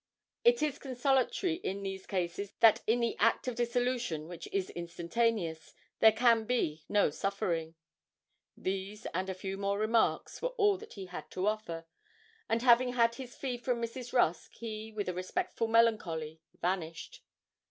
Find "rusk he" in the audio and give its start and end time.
14.11-14.91